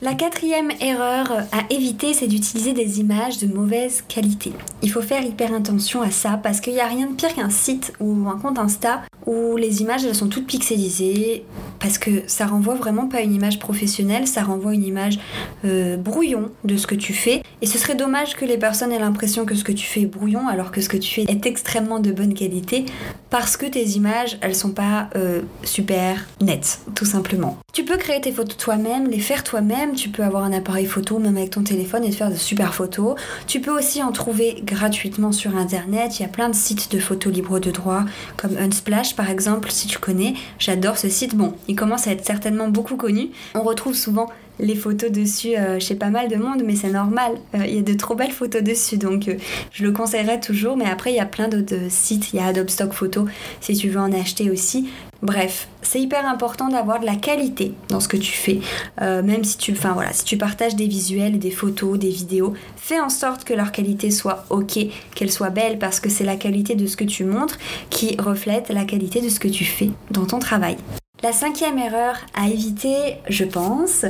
La 0.01 0.15
quatrième 0.15 0.71
erreur 0.81 1.33
à 1.51 1.65
éviter, 1.71 2.15
c'est 2.15 2.29
d'utiliser 2.29 2.73
des 2.73 3.01
images 3.01 3.39
de 3.39 3.49
mauvaise 3.49 4.05
qualité. 4.07 4.53
Il 4.81 4.93
faut 4.93 5.03
faire 5.03 5.25
hyper 5.25 5.53
attention 5.53 6.03
à 6.03 6.13
ça 6.13 6.39
parce 6.41 6.61
qu'il 6.61 6.75
n'y 6.75 6.81
a 6.81 6.87
rien 6.87 7.09
de 7.09 7.15
pire 7.15 7.35
qu'un 7.35 7.51
site 7.51 7.93
ou 7.99 8.29
un 8.29 8.39
compte 8.39 8.61
Insta 8.61 9.03
où 9.27 9.57
les 9.57 9.83
images 9.83 10.05
elles 10.05 10.15
sont 10.15 10.29
toutes 10.29 10.47
pixelisées 10.47 11.45
parce 11.81 11.99
que 11.99 12.23
ça 12.29 12.47
renvoie 12.47 12.77
vraiment 12.77 13.09
pas 13.09 13.23
une 13.23 13.35
image 13.35 13.59
professionnelle, 13.59 14.29
ça 14.29 14.43
renvoie 14.43 14.73
une 14.73 14.85
image 14.85 15.19
euh, 15.65 15.97
brouillon 15.97 16.51
de 16.65 16.77
ce 16.77 16.87
que 16.87 16.95
tu 16.95 17.13
fais. 17.13 17.43
Et 17.61 17.67
ce 17.67 17.77
serait 17.77 17.97
dommage 17.97 18.37
que 18.37 18.45
les 18.45 18.57
personnes 18.57 18.93
aient 18.93 19.01
l'impression 19.01 19.45
que 19.45 19.57
ce 19.57 19.65
que 19.65 19.73
tu 19.73 19.85
fais 19.85 20.03
est 20.03 20.07
brouillon 20.07 20.47
alors 20.47 20.71
que 20.71 20.81
ce 20.81 20.89
que 20.89 20.97
tu 20.97 21.13
fais 21.13 21.23
est 21.31 21.45
extrêmement 21.45 21.99
de 21.99 22.13
bonne 22.13 22.35
qualité 22.35 22.85
parce 23.31 23.57
que 23.57 23.67
tes 23.67 23.85
images 23.85 24.39
elles 24.41 24.55
sont 24.55 24.71
pas 24.71 25.11
euh, 25.17 25.43
super 25.65 26.27
nettes, 26.41 26.81
tout 26.95 27.05
simplement. 27.05 27.59
Tu 27.73 27.85
peux 27.85 27.97
créer 27.97 28.21
tes 28.21 28.33
photos 28.33 28.57
toi-même, 28.57 29.09
les 29.09 29.21
faire 29.21 29.45
toi-même 29.45 29.88
tu 29.95 30.09
peux 30.09 30.23
avoir 30.23 30.45
un 30.45 30.53
appareil 30.53 30.87
photo 30.87 31.19
même 31.19 31.37
avec 31.37 31.51
ton 31.51 31.63
téléphone 31.63 32.05
et 32.05 32.11
te 32.11 32.17
faire 32.17 32.31
de 32.31 32.37
super 32.37 32.75
photos. 32.75 33.17
Tu 33.47 33.61
peux 33.61 33.77
aussi 33.77 34.03
en 34.03 34.13
trouver 34.13 34.63
gratuitement 34.65 35.33
sur 35.33 35.57
internet. 35.57 36.19
Il 36.19 36.23
y 36.23 36.25
a 36.25 36.29
plein 36.29 36.49
de 36.49 36.55
sites 36.55 36.91
de 36.93 36.99
photos 36.99 37.33
libres 37.33 37.59
de 37.59 37.71
droit 37.71 38.05
comme 38.37 38.57
Unsplash 38.57 39.17
par 39.17 39.31
exemple 39.31 39.71
si 39.71 39.87
tu 39.87 39.99
connais. 39.99 40.35
J'adore 40.59 40.99
ce 40.99 41.09
site. 41.09 41.35
Bon, 41.35 41.55
il 41.69 41.77
commence 41.77 42.07
à 42.07 42.13
être 42.13 42.25
certainement 42.25 42.69
beaucoup 42.69 42.97
connu. 42.97 43.31
On 43.55 43.63
retrouve 43.63 43.95
souvent 43.95 44.29
les 44.61 44.75
photos 44.75 45.11
dessus 45.11 45.57
euh, 45.57 45.79
chez 45.79 45.95
pas 45.95 46.11
mal 46.11 46.29
de 46.29 46.37
monde, 46.37 46.63
mais 46.65 46.77
c'est 46.77 46.91
normal. 46.91 47.33
Euh, 47.55 47.65
il 47.67 47.75
y 47.75 47.79
a 47.79 47.83
de 47.83 47.95
trop 47.95 48.15
belles 48.15 48.33
photos 48.33 48.63
dessus, 48.63 48.97
donc 48.97 49.29
euh, 49.29 49.37
je 49.73 49.85
le 49.85 49.93
conseillerais 49.93 50.41
toujours. 50.41 50.77
Mais 50.77 50.87
après, 50.87 51.13
il 51.13 51.17
y 51.17 51.21
a 51.21 51.27
plein 51.27 51.49
d'autres 51.49 51.91
sites. 51.91 52.33
Il 52.33 52.37
y 52.37 52.41
a 52.41 52.47
Adobe 52.47 52.69
Stock 52.69 52.93
Photo 52.93 53.27
si 53.61 53.75
tu 53.77 53.89
veux 53.89 54.01
en 54.01 54.13
acheter 54.13 54.51
aussi. 54.51 54.89
Bref, 55.21 55.69
c'est 55.83 56.01
hyper 56.01 56.27
important 56.29 56.69
d'avoir 56.69 57.01
de 57.01 57.07
la 57.07 57.17
qualité 57.17 57.75
dans 57.89 57.99
ce 57.99 58.07
que 58.07 58.17
tu 58.17 58.31
fais. 58.31 58.61
même 59.01 59.43
si 59.43 59.59
tu, 59.59 59.73
enfin 59.73 59.93
voilà, 59.93 60.13
si 60.13 60.23
tu 60.23 60.39
partages 60.39 60.77
des 60.77 60.87
visuels, 60.87 61.41
des 61.41 61.51
photos, 61.51 61.99
des 61.99 62.11
vidéos, 62.11 62.55
fais 62.77 63.01
en 63.01 63.09
sorte 63.09 63.43
que 63.43 63.53
leur 63.53 63.73
qualité 63.73 64.13
soit 64.13 64.45
ok, 64.49 64.79
qu'elle 65.17 65.33
soit 65.33 65.51
belle, 65.51 65.81
parce 65.81 65.99
que 65.99 66.09
c'est 66.09 66.23
la 66.23 66.37
qualité 66.37 66.77
de 66.77 66.87
ce 66.87 66.97
que 66.97 67.03
tu 67.03 67.25
montres 67.25 67.59
qui 67.91 68.15
reflète 68.17 68.69
la 68.69 68.85
qualité 68.85 69.21
de 69.21 69.29
ce 69.29 69.41
que 69.41 69.49
tu 69.49 69.65
fais 69.65 69.91
dans 70.13 70.25
ton 70.25 70.39
travail. 70.39 70.77
La 71.21 71.33
cinquième 71.33 71.79
erreur 71.79 72.15
à 72.33 72.47
éviter, 72.47 73.17
je 73.29 73.45
pense, 73.45 74.05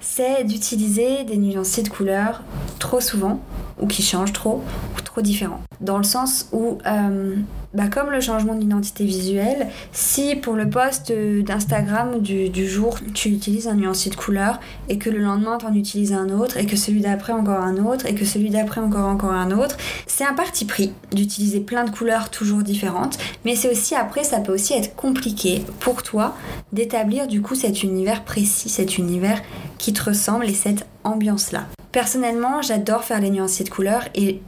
c'est 0.00 0.44
d'utiliser 0.44 1.24
des 1.24 1.36
nuanciers 1.36 1.82
de 1.82 1.90
couleurs 1.90 2.42
trop 2.78 3.02
souvent 3.02 3.40
ou 3.78 3.86
qui 3.86 4.00
changent 4.00 4.32
trop 4.32 4.62
ou 4.96 5.00
trop 5.02 5.20
différents. 5.20 5.60
Dans 5.82 5.98
le 5.98 6.04
sens 6.04 6.48
où, 6.52 6.78
euh, 6.86 7.36
bah 7.74 7.88
comme 7.88 8.10
le 8.10 8.20
changement 8.20 8.54
d'identité 8.54 9.04
visuelle, 9.04 9.68
si 9.92 10.36
pour 10.36 10.54
le 10.54 10.70
post 10.70 11.12
d'Instagram 11.12 12.20
du, 12.20 12.48
du, 12.48 12.68
jour 12.68 12.98
tu 13.14 13.28
utilises 13.28 13.68
un 13.68 13.74
nuancier 13.74 14.10
de 14.10 14.16
couleur 14.16 14.60
et 14.88 14.98
que 14.98 15.10
le 15.10 15.18
lendemain 15.18 15.58
tu 15.58 15.66
en 15.66 15.74
utilises 15.74 16.12
un 16.12 16.28
autre 16.30 16.56
et 16.56 16.66
que 16.66 16.76
celui 16.76 17.00
d'après 17.00 17.32
encore 17.32 17.60
un 17.60 17.76
autre 17.84 18.06
et 18.06 18.14
que 18.14 18.24
celui 18.24 18.50
d'après 18.50 18.80
encore 18.80 19.08
encore 19.08 19.32
un 19.32 19.50
autre, 19.50 19.76
c'est 20.06 20.24
un 20.24 20.34
parti 20.34 20.64
pris 20.64 20.92
d'utiliser 21.12 21.60
plein 21.60 21.84
de 21.84 21.90
couleurs 21.90 22.30
toujours 22.30 22.62
différentes, 22.62 23.18
mais 23.44 23.56
c'est 23.56 23.70
aussi 23.70 23.94
après 23.94 24.24
ça 24.24 24.38
peut 24.38 24.52
aussi 24.52 24.74
être 24.74 24.94
compliqué 24.94 25.62
pour 25.80 26.02
toi 26.02 26.36
d'établir 26.72 27.26
du 27.26 27.42
coup 27.42 27.54
cet 27.54 27.82
univers 27.82 28.24
précis, 28.24 28.68
cet 28.68 28.98
univers 28.98 29.42
qui 29.78 29.92
te 29.92 30.02
ressemble 30.04 30.46
et 30.46 30.54
cette 30.54 30.86
ambiance 31.02 31.52
là. 31.52 31.66
Personnellement, 31.92 32.60
j'adore 32.60 33.04
faire 33.04 33.20
les 33.20 33.30
nuanciers 33.30 33.64
de 33.64 33.70
couleurs 33.70 34.02
et 34.16 34.40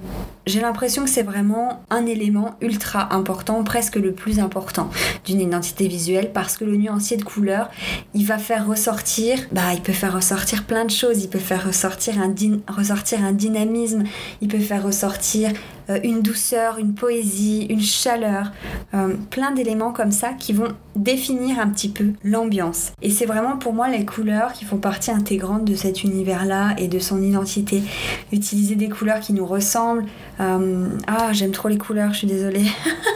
j'ai 0.47 0.61
l'impression 0.61 1.05
que 1.05 1.11
c'est 1.11 1.25
vraiment 1.25 1.83
un 1.91 2.07
élément 2.07 2.55
ultra 2.61 3.13
important, 3.15 3.65
presque 3.65 3.97
le 3.97 4.13
plus 4.13 4.39
important 4.39 4.91
d'une 5.25 5.41
identité 5.41 5.89
visuelle 5.89 6.31
parce 6.33 6.57
que 6.57 6.65
le 6.65 6.77
nuancier 6.77 7.17
de 7.17 7.25
couleur, 7.25 7.69
il 8.15 8.25
va 8.25 8.39
faire 8.39 8.67
ressortir, 8.67 9.39
bah, 9.51 9.75
il 9.75 9.83
peut 9.83 9.93
faire 9.93 10.15
ressortir 10.15 10.65
plein 10.65 10.85
de 10.85 10.91
choses. 10.91 11.25
Il 11.25 11.29
peut 11.29 11.39
faire 11.41 11.67
ressortir 11.67 12.15
un, 12.21 12.33
ressortir 12.73 13.25
un 13.25 13.33
dynamisme, 13.33 14.05
il 14.41 14.49
peut 14.49 14.59
faire 14.59 14.85
ressortir 14.85 15.51
euh, 15.91 15.99
une 16.03 16.23
douceur, 16.23 16.79
une 16.79 16.95
poésie, 16.95 17.67
une 17.71 17.81
chaleur, 17.81 18.53
euh, 18.95 19.15
plein 19.31 19.53
d'éléments 19.53 19.93
comme 19.93 20.11
ça 20.11 20.33
qui 20.33 20.53
vont 20.53 20.73
définir 20.97 21.61
un 21.61 21.69
petit 21.69 21.89
peu 21.89 22.13
l'ambiance. 22.25 22.93
Et 23.03 23.11
c'est 23.11 23.27
vraiment 23.27 23.57
pour 23.57 23.73
moi 23.73 23.89
les 23.89 24.05
couleurs 24.05 24.53
qui 24.53 24.65
font 24.65 24.79
partie 24.79 25.11
intégrante 25.11 25.65
de 25.65 25.75
cet 25.75 26.03
univers-là 26.03 26.75
et 26.79 26.89
de 26.89 26.99
son 26.99 27.23
identité. 27.23 27.83
Utiliser 28.33 28.75
des 28.75 28.89
couleurs 28.89 29.21
qui 29.21 29.33
nous 29.33 29.47
ressemblent. 29.47 30.07
Euh, 30.41 30.89
ah, 31.07 31.33
j'aime 31.33 31.53
trop 31.53 31.69
les 31.69 31.79
couleurs, 31.79 32.13
je 32.13 32.19
suis 32.19 32.27
désolée. 32.27 32.67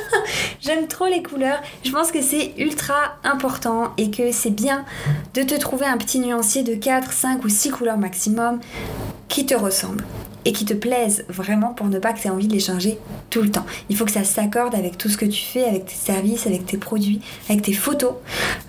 j'aime 0.60 0.86
trop 0.86 1.06
les 1.06 1.22
couleurs. 1.22 1.60
Je 1.84 1.90
pense 1.90 2.12
que 2.12 2.22
c'est 2.22 2.52
ultra 2.58 3.16
important 3.24 3.92
et 3.98 4.10
que 4.10 4.30
c'est 4.32 4.50
bien 4.50 4.84
de 5.34 5.42
te 5.42 5.58
trouver 5.58 5.86
un 5.86 5.96
petit 5.96 6.20
nuancier 6.20 6.62
de 6.62 6.74
4, 6.74 7.12
5 7.12 7.44
ou 7.44 7.48
6 7.48 7.70
couleurs 7.70 7.98
maximum 7.98 8.60
qui 9.28 9.46
te 9.46 9.54
ressemble 9.54 10.04
et 10.44 10.52
qui 10.52 10.64
te 10.64 10.74
plaisent 10.74 11.24
vraiment 11.28 11.74
pour 11.74 11.86
ne 11.88 11.98
pas 11.98 12.12
que 12.12 12.20
tu 12.20 12.26
aies 12.26 12.30
envie 12.30 12.48
de 12.48 12.52
les 12.52 12.60
changer 12.60 12.98
tout 13.30 13.42
le 13.42 13.50
temps. 13.50 13.66
Il 13.88 13.96
faut 13.96 14.04
que 14.04 14.10
ça 14.10 14.24
s'accorde 14.24 14.74
avec 14.74 14.98
tout 14.98 15.08
ce 15.08 15.16
que 15.16 15.26
tu 15.26 15.44
fais, 15.44 15.64
avec 15.64 15.86
tes 15.86 15.94
services, 15.94 16.46
avec 16.46 16.66
tes 16.66 16.76
produits, 16.76 17.20
avec 17.48 17.62
tes 17.62 17.72
photos. 17.72 18.14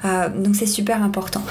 Euh, 0.05 0.29
donc 0.29 0.55
c'est 0.55 0.65
super 0.65 1.01
important. 1.03 1.41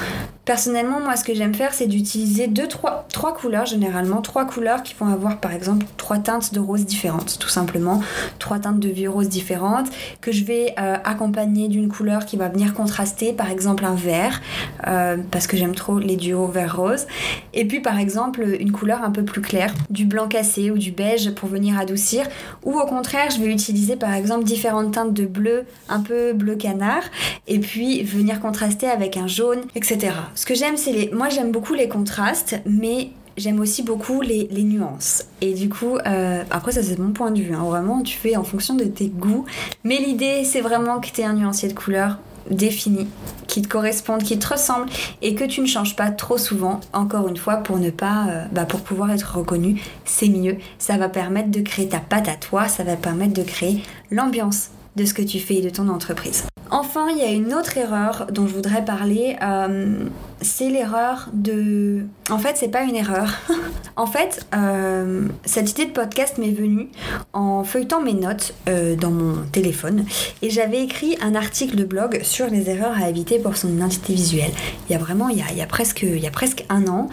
Personnellement, 0.45 0.99
moi, 0.99 1.15
ce 1.15 1.23
que 1.23 1.33
j'aime 1.33 1.53
faire, 1.53 1.73
c'est 1.73 1.87
d'utiliser 1.87 2.47
deux, 2.47 2.67
trois, 2.67 3.05
trois 3.13 3.33
couleurs 3.33 3.65
généralement, 3.65 4.21
trois 4.21 4.45
couleurs 4.45 4.83
qui 4.83 4.95
vont 4.99 5.07
avoir 5.07 5.39
par 5.39 5.53
exemple 5.53 5.85
trois 5.97 6.17
teintes 6.17 6.53
de 6.53 6.59
rose 6.59 6.85
différentes, 6.85 7.37
tout 7.39 7.47
simplement, 7.47 8.01
trois 8.39 8.59
teintes 8.59 8.79
de 8.79 8.89
vieux 8.89 9.09
rose 9.09 9.29
différentes 9.29 9.87
que 10.19 10.31
je 10.31 10.43
vais 10.43 10.73
euh, 10.79 10.97
accompagner 11.03 11.67
d'une 11.67 11.89
couleur 11.89 12.25
qui 12.25 12.37
va 12.37 12.49
venir 12.49 12.73
contraster, 12.73 13.33
par 13.33 13.49
exemple 13.49 13.85
un 13.85 13.95
vert, 13.95 14.41
euh, 14.87 15.17
parce 15.29 15.47
que 15.47 15.57
j'aime 15.57 15.75
trop 15.75 15.99
les 15.99 16.15
duos 16.15 16.47
vert-rose, 16.47 17.05
et 17.53 17.65
puis 17.65 17.79
par 17.79 17.99
exemple 17.99 18.43
une 18.59 18.71
couleur 18.71 19.03
un 19.03 19.11
peu 19.11 19.23
plus 19.23 19.41
claire, 19.41 19.73
du 19.89 20.05
blanc 20.11 20.27
cassé 20.27 20.69
ou 20.69 20.77
du 20.77 20.91
beige 20.91 21.31
pour 21.31 21.49
venir 21.49 21.79
adoucir, 21.79 22.27
ou 22.63 22.79
au 22.79 22.85
contraire, 22.85 23.29
je 23.31 23.41
vais 23.41 23.51
utiliser 23.51 23.95
par 23.95 24.13
exemple 24.13 24.43
différentes 24.43 24.93
teintes 24.93 25.13
de 25.13 25.25
bleu, 25.25 25.65
un 25.89 26.01
peu 26.01 26.33
bleu 26.33 26.55
canard, 26.55 27.03
et 27.47 27.59
puis 27.59 28.03
venir 28.03 28.39
contraster 28.39 28.87
avec 28.87 29.17
un 29.17 29.27
jaune, 29.27 29.61
etc. 29.75 30.13
Ce 30.35 30.45
que 30.45 30.53
j'aime, 30.53 30.77
c'est 30.77 30.91
les. 30.91 31.09
Moi, 31.11 31.29
j'aime 31.29 31.51
beaucoup 31.51 31.73
les 31.73 31.87
contrastes, 31.87 32.59
mais 32.65 33.09
j'aime 33.37 33.59
aussi 33.59 33.83
beaucoup 33.83 34.21
les, 34.21 34.47
nuances. 34.63 35.25
Et 35.41 35.53
du 35.53 35.69
coup, 35.69 35.97
euh, 36.05 36.43
après, 36.51 36.73
ça, 36.73 36.83
c'est 36.83 36.99
mon 36.99 37.11
point 37.11 37.31
de 37.31 37.41
vue. 37.41 37.53
Hein. 37.53 37.63
Vraiment, 37.63 38.01
tu 38.01 38.17
fais 38.17 38.35
en 38.35 38.43
fonction 38.43 38.75
de 38.75 38.83
tes 38.85 39.07
goûts. 39.07 39.45
Mais 39.83 39.97
l'idée, 39.97 40.43
c'est 40.43 40.61
vraiment 40.61 40.99
que 40.99 41.07
tu 41.09 41.21
aies 41.21 41.25
un 41.25 41.33
nuancier 41.33 41.69
de 41.69 41.73
couleurs 41.73 42.19
défini, 42.49 43.07
qui 43.47 43.61
te 43.61 43.67
corresponde, 43.67 44.23
qui 44.23 44.39
te 44.39 44.47
ressemble 44.47 44.87
et 45.21 45.35
que 45.35 45.43
tu 45.43 45.61
ne 45.61 45.67
changes 45.67 45.95
pas 45.95 46.09
trop 46.09 46.37
souvent, 46.37 46.79
encore 46.93 47.27
une 47.27 47.37
fois, 47.37 47.57
pour 47.57 47.77
ne 47.77 47.89
pas, 47.89 48.27
euh, 48.29 48.45
bah, 48.51 48.65
pour 48.65 48.81
pouvoir 48.81 49.11
être 49.11 49.37
reconnu, 49.37 49.81
c'est 50.05 50.29
mieux. 50.29 50.57
Ça 50.79 50.97
va 50.97 51.09
permettre 51.09 51.51
de 51.51 51.61
créer 51.61 51.89
ta 51.89 51.99
patte 51.99 52.27
à 52.27 52.35
toi, 52.35 52.67
ça 52.67 52.83
va 52.83 52.95
permettre 52.95 53.33
de 53.33 53.43
créer 53.43 53.83
l'ambiance 54.09 54.69
de 54.95 55.05
ce 55.05 55.13
que 55.13 55.21
tu 55.21 55.39
fais 55.39 55.55
et 55.55 55.61
de 55.61 55.69
ton 55.69 55.87
entreprise. 55.87 56.50
Enfin, 56.73 57.09
il 57.09 57.17
y 57.17 57.21
a 57.23 57.31
une 57.31 57.53
autre 57.53 57.77
erreur 57.77 58.27
dont 58.31 58.47
je 58.47 58.53
voudrais 58.53 58.85
parler. 58.85 59.35
Euh, 59.41 60.05
c'est 60.39 60.69
l'erreur 60.69 61.27
de. 61.33 62.05
En 62.29 62.37
fait, 62.37 62.55
c'est 62.55 62.69
pas 62.69 62.83
une 62.83 62.95
erreur. 62.95 63.29
en 63.97 64.07
fait, 64.07 64.47
euh, 64.55 65.27
cette 65.43 65.71
idée 65.71 65.85
de 65.85 65.91
podcast 65.91 66.37
m'est 66.37 66.53
venue 66.53 66.87
en 67.33 67.65
feuilletant 67.65 68.01
mes 68.01 68.13
notes 68.13 68.53
euh, 68.69 68.95
dans 68.95 69.11
mon 69.11 69.43
téléphone 69.51 70.05
et 70.41 70.49
j'avais 70.49 70.81
écrit 70.81 71.17
un 71.21 71.35
article 71.35 71.75
de 71.75 71.83
blog 71.83 72.21
sur 72.23 72.47
les 72.47 72.69
erreurs 72.69 72.95
à 72.97 73.09
éviter 73.09 73.37
pour 73.37 73.57
son 73.57 73.67
identité 73.67 74.13
visuelle. 74.13 74.51
Il 74.89 74.93
y 74.93 74.95
a 74.95 74.99
vraiment, 74.99 75.27
il 75.27 75.37
y 75.37 75.61
a, 75.61 75.67
presque, 75.67 76.03
il 76.03 76.19
y 76.19 76.27
a 76.27 76.31
presque 76.31 76.65
un 76.69 76.87
an 76.87 77.09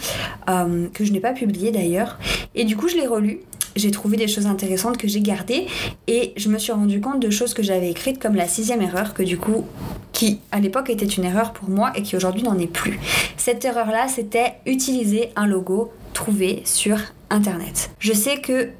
que 0.46 1.04
je 1.04 1.12
n'ai 1.12 1.20
pas 1.20 1.32
publié 1.32 1.72
d'ailleurs. 1.72 2.16
Et 2.54 2.64
du 2.64 2.76
coup, 2.76 2.86
je 2.86 2.94
l'ai 2.94 3.08
relu 3.08 3.40
j'ai 3.78 3.90
trouvé 3.90 4.16
des 4.16 4.28
choses 4.28 4.46
intéressantes 4.46 4.96
que 4.96 5.08
j'ai 5.08 5.20
gardées 5.20 5.66
et 6.06 6.32
je 6.36 6.48
me 6.48 6.58
suis 6.58 6.72
rendu 6.72 7.00
compte 7.00 7.20
de 7.20 7.30
choses 7.30 7.54
que 7.54 7.62
j'avais 7.62 7.90
écrites 7.90 8.20
comme 8.20 8.34
la 8.34 8.48
sixième 8.48 8.82
erreur 8.82 9.14
que 9.14 9.22
du 9.22 9.38
coup 9.38 9.64
qui 10.12 10.40
à 10.50 10.60
l'époque 10.60 10.90
était 10.90 11.06
une 11.06 11.24
erreur 11.24 11.52
pour 11.52 11.68
moi 11.68 11.92
et 11.94 12.02
qui 12.02 12.16
aujourd'hui 12.16 12.42
n'en 12.42 12.58
est 12.58 12.66
plus. 12.66 12.98
Cette 13.36 13.64
erreur 13.64 13.86
là 13.86 14.08
c'était 14.08 14.54
utiliser 14.66 15.30
un 15.36 15.46
logo 15.46 15.92
trouvé 16.12 16.62
sur 16.64 16.98
internet. 17.30 17.90
Je 17.98 18.12
sais 18.12 18.40
que 18.40 18.70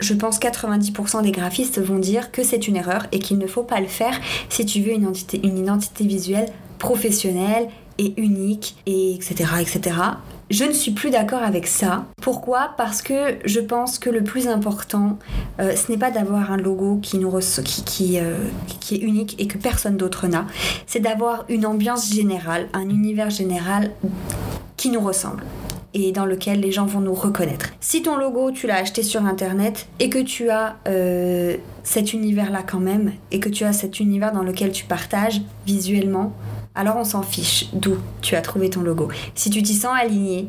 je 0.00 0.12
pense 0.12 0.38
90% 0.38 1.22
des 1.22 1.30
graphistes 1.30 1.80
vont 1.80 1.98
dire 1.98 2.30
que 2.30 2.42
c'est 2.42 2.68
une 2.68 2.76
erreur 2.76 3.06
et 3.12 3.18
qu'il 3.20 3.38
ne 3.38 3.46
faut 3.46 3.62
pas 3.62 3.80
le 3.80 3.86
faire 3.86 4.20
si 4.50 4.66
tu 4.66 4.80
veux 4.80 4.92
une 4.92 5.02
identité, 5.02 5.40
une 5.42 5.58
identité 5.58 6.04
visuelle 6.04 6.48
professionnelle 6.78 7.68
et 7.98 8.12
unique 8.20 8.76
et 8.86 9.14
etc 9.14 9.52
etc 9.60 9.96
je 10.50 10.64
ne 10.64 10.72
suis 10.72 10.90
plus 10.90 11.10
d'accord 11.10 11.42
avec 11.42 11.66
ça. 11.66 12.06
Pourquoi? 12.20 12.74
Parce 12.76 13.02
que 13.02 13.38
je 13.44 13.60
pense 13.60 13.98
que 13.98 14.10
le 14.10 14.22
plus 14.22 14.48
important, 14.48 15.18
euh, 15.60 15.74
ce 15.74 15.90
n'est 15.90 15.98
pas 15.98 16.10
d'avoir 16.10 16.52
un 16.52 16.56
logo 16.56 16.98
qui, 17.02 17.18
nous 17.18 17.32
qui, 17.86 18.18
euh, 18.18 18.36
qui, 18.80 18.96
est 18.96 18.98
unique 18.98 19.36
et 19.40 19.46
que 19.46 19.58
personne 19.58 19.96
d'autre 19.96 20.26
n'a. 20.26 20.46
C'est 20.86 21.00
d'avoir 21.00 21.44
une 21.48 21.66
ambiance 21.66 22.12
générale, 22.12 22.68
un 22.72 22.88
univers 22.88 23.30
général 23.30 23.90
qui 24.76 24.90
nous 24.90 25.00
ressemble 25.00 25.42
et 25.94 26.10
dans 26.10 26.26
lequel 26.26 26.60
les 26.60 26.72
gens 26.72 26.86
vont 26.86 27.00
nous 27.00 27.14
reconnaître. 27.14 27.70
Si 27.80 28.02
ton 28.02 28.16
logo, 28.16 28.50
tu 28.50 28.66
l'as 28.66 28.78
acheté 28.78 29.02
sur 29.02 29.24
Internet 29.24 29.86
et 30.00 30.10
que 30.10 30.18
tu 30.18 30.50
as 30.50 30.76
euh, 30.88 31.56
cet 31.84 32.12
univers-là 32.12 32.62
quand 32.66 32.80
même, 32.80 33.12
et 33.30 33.38
que 33.38 33.48
tu 33.48 33.64
as 33.64 33.72
cet 33.72 34.00
univers 34.00 34.32
dans 34.32 34.42
lequel 34.42 34.72
tu 34.72 34.84
partages 34.84 35.40
visuellement, 35.66 36.32
alors 36.74 36.96
on 36.96 37.04
s'en 37.04 37.22
fiche 37.22 37.68
d'où 37.72 37.96
tu 38.20 38.34
as 38.34 38.42
trouvé 38.42 38.68
ton 38.68 38.82
logo. 38.82 39.08
Si 39.34 39.50
tu 39.50 39.62
t'y 39.62 39.74
sens 39.74 39.92
aligné, 39.96 40.48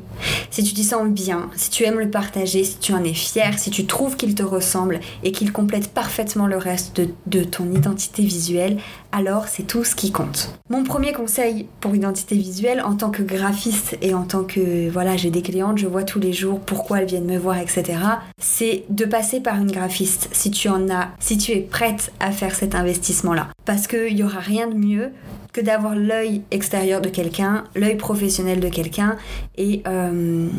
si 0.50 0.64
tu 0.64 0.74
t'y 0.74 0.84
sens 0.84 1.08
bien, 1.08 1.50
si 1.56 1.70
tu 1.70 1.84
aimes 1.84 2.00
le 2.00 2.10
partager, 2.10 2.64
si 2.64 2.78
tu 2.78 2.94
en 2.94 3.04
es 3.04 3.14
fier, 3.14 3.60
si 3.60 3.70
tu 3.70 3.86
trouves 3.86 4.16
qu'il 4.16 4.34
te 4.34 4.44
ressemble 4.44 5.00
et 5.24 5.32
qu'il 5.32 5.52
complète 5.52 5.90
parfaitement 5.90 6.48
le 6.48 6.58
reste 6.58 7.00
de, 7.28 7.44
ton 7.44 7.72
identité 7.72 8.24
visuelle, 8.24 8.78
alors 9.12 9.48
c'est 9.48 9.64
tout 9.64 9.84
ce 9.84 9.96
qui 9.96 10.12
compte. 10.12 10.50
Mon 10.70 10.84
premier 10.84 11.14
conseil 11.14 11.68
pour 11.80 11.96
identité 11.96 12.36
visuelle 12.36 12.82
en 12.82 12.96
tant 12.96 13.12
que 13.12 13.22
graphiste 13.22 13.98
et 14.02 14.16
en 14.16 14.24
tant 14.24 14.44
que 14.44 14.90
voilà 14.90 15.16
j'ai 15.18 15.30
des 15.30 15.44
clientes, 15.44 15.78
je 15.78 15.86
vois 15.86 16.04
tous 16.04 16.20
les 16.20 16.34
jours 16.34 16.60
pourquoi 16.60 17.02
elles 17.02 17.08
viennent 17.08 17.26
me 17.26 17.38
voir, 17.38 17.58
etc. 17.60 18.00
C'est 18.40 18.86
de 18.90 19.06
passer 19.06 19.42
par 19.42 19.58
une 19.58 19.72
graphiste 19.72 20.30
si 20.32 20.50
tu 20.50 20.70
en 20.70 20.90
as, 20.90 21.10
si 21.20 21.38
tu 21.38 21.52
es 21.52 21.62
prête 21.62 22.12
à 22.20 22.32
faire 22.32 22.56
cet 22.56 22.74
investissement 22.74 23.34
là, 23.34 23.50
parce 23.66 23.86
qu'il 23.86 24.16
n'y 24.16 24.24
aura 24.24 24.40
rien 24.40 24.68
de 24.68 24.76
mieux 24.76 25.12
que 25.56 25.62
d'avoir 25.62 25.96
l'œil 25.96 26.42
extérieur 26.52 27.00
de 27.00 27.08
quelqu'un, 27.08 27.64
l'œil 27.76 27.96
professionnel 27.96 28.60
de 28.60 28.68
quelqu'un 28.68 29.16
et 29.58 29.84
euh, 29.88 30.50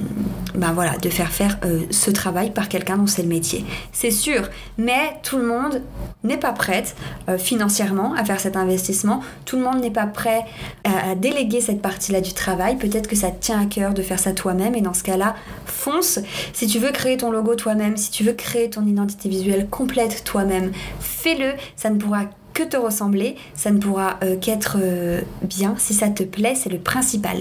ben 0.54 0.72
voilà, 0.72 0.96
de 0.96 1.10
faire 1.10 1.30
faire 1.30 1.58
euh, 1.66 1.80
ce 1.90 2.10
travail 2.10 2.50
par 2.50 2.70
quelqu'un 2.70 2.96
dont 2.96 3.06
c'est 3.06 3.20
le 3.20 3.28
métier. 3.28 3.66
C'est 3.92 4.10
sûr, 4.10 4.48
mais 4.78 5.18
tout 5.22 5.36
le 5.36 5.46
monde 5.46 5.82
n'est 6.24 6.38
pas 6.38 6.52
prête 6.52 6.96
euh, 7.28 7.36
financièrement 7.36 8.14
à 8.14 8.24
faire 8.24 8.40
cet 8.40 8.56
investissement, 8.56 9.20
tout 9.44 9.56
le 9.56 9.64
monde 9.64 9.82
n'est 9.82 9.90
pas 9.90 10.06
prêt 10.06 10.46
à, 10.84 11.14
déléguer 11.14 11.60
cette 11.60 11.82
partie-là 11.82 12.22
du 12.22 12.32
travail, 12.32 12.76
peut-être 12.76 13.06
que 13.06 13.16
ça 13.16 13.30
tient 13.30 13.60
à 13.60 13.66
cœur 13.66 13.92
de 13.92 14.00
faire 14.00 14.18
ça 14.18 14.32
toi-même 14.32 14.74
et 14.76 14.80
dans 14.80 14.94
ce 14.94 15.02
cas-là, 15.02 15.36
fonce. 15.66 16.20
Si 16.54 16.66
tu 16.68 16.78
veux 16.78 16.90
créer 16.90 17.18
ton 17.18 17.30
logo 17.30 17.54
toi-même, 17.54 17.98
si 17.98 18.10
tu 18.10 18.24
veux 18.24 18.32
créer 18.32 18.70
ton 18.70 18.86
identité 18.86 19.28
visuelle 19.28 19.68
complète 19.68 20.24
toi-même, 20.24 20.72
fais-le, 21.00 21.52
ça 21.76 21.90
ne 21.90 21.98
pourra 21.98 22.24
que 22.56 22.62
te 22.62 22.76
ressembler, 22.78 23.36
ça 23.54 23.70
ne 23.70 23.78
pourra 23.78 24.18
euh, 24.24 24.38
qu'être 24.38 24.78
euh, 24.80 25.20
bien. 25.42 25.74
Si 25.76 25.92
ça 25.92 26.08
te 26.08 26.22
plaît, 26.22 26.54
c'est 26.54 26.70
le 26.70 26.78
principal. 26.78 27.36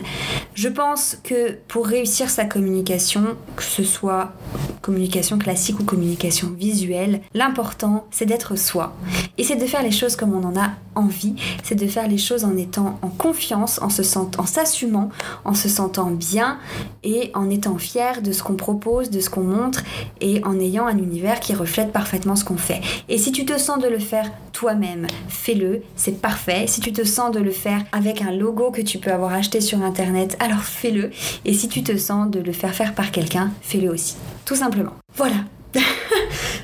Je 0.55 0.67
pense 0.67 1.17
que 1.23 1.53
pour 1.69 1.87
réussir 1.87 2.29
sa 2.29 2.43
communication, 2.43 3.37
que 3.55 3.63
ce 3.63 3.85
soit 3.85 4.33
communication 4.81 5.37
classique 5.37 5.79
ou 5.79 5.85
communication 5.85 6.49
visuelle, 6.49 7.21
l'important 7.33 8.07
c'est 8.11 8.25
d'être 8.25 8.57
soi. 8.57 8.93
Et 9.37 9.45
c'est 9.45 9.55
de 9.55 9.65
faire 9.65 9.83
les 9.83 9.91
choses 9.91 10.17
comme 10.17 10.33
on 10.33 10.43
en 10.43 10.59
a 10.59 10.71
envie, 10.95 11.35
c'est 11.63 11.75
de 11.75 11.87
faire 11.87 12.07
les 12.07 12.17
choses 12.17 12.43
en 12.43 12.57
étant 12.57 12.99
en 13.01 13.09
confiance, 13.09 13.81
en 13.81 13.89
se 13.89 14.03
sentant, 14.03 14.43
en 14.43 14.45
s'assumant, 14.45 15.09
en 15.45 15.53
se 15.53 15.69
sentant 15.69 16.11
bien 16.11 16.57
et 17.03 17.31
en 17.33 17.49
étant 17.49 17.77
fier 17.77 18.21
de 18.21 18.33
ce 18.33 18.43
qu'on 18.43 18.55
propose, 18.55 19.09
de 19.09 19.21
ce 19.21 19.29
qu'on 19.29 19.43
montre 19.43 19.83
et 20.19 20.43
en 20.43 20.59
ayant 20.59 20.87
un 20.87 20.97
univers 20.97 21.39
qui 21.39 21.53
reflète 21.53 21.93
parfaitement 21.93 22.35
ce 22.35 22.43
qu'on 22.43 22.57
fait. 22.57 22.81
Et 23.07 23.17
si 23.17 23.31
tu 23.31 23.45
te 23.45 23.57
sens 23.57 23.81
de 23.81 23.87
le 23.87 23.99
faire 23.99 24.29
toi-même, 24.51 25.04
fais-le, 25.27 25.81
c'est 25.95 26.21
parfait. 26.21 26.65
Si 26.67 26.81
tu 26.81 26.93
te 26.93 27.03
sens 27.03 27.31
de 27.31 27.39
le 27.39 27.51
faire 27.51 27.83
avec 27.91 28.21
un 28.21 28.31
logo 28.31 28.71
que 28.71 28.81
tu 28.81 28.97
peux 28.97 29.11
avoir 29.11 29.33
acheté 29.33 29.61
sur 29.61 29.81
internet, 29.81 30.37
alors 30.39 30.63
fais-le. 30.63 31.11
Et 31.45 31.53
si 31.53 31.67
tu 31.67 31.83
te 31.83 31.97
sens 31.97 32.29
de 32.29 32.39
le 32.39 32.51
faire 32.51 32.73
faire 32.73 32.93
par 32.93 33.11
quelqu'un, 33.11 33.51
fais-le 33.61 33.89
aussi. 33.89 34.15
Tout 34.45 34.55
simplement. 34.55 34.93
Voilà. 35.15 35.37